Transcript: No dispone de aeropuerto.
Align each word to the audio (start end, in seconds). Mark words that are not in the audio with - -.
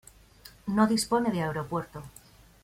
No 0.65 0.87
dispone 0.87 1.29
de 1.29 1.43
aeropuerto. 1.43 2.01